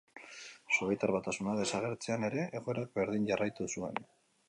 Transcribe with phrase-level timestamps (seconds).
[0.77, 4.07] Sobietar Batasuna desagertzean ere, egoerak berdin jarraitu zuen.